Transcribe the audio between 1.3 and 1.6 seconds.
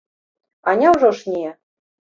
не!